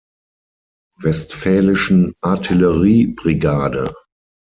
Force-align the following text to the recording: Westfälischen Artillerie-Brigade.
Westfälischen 1.03 2.15
Artillerie-Brigade. 2.23 3.93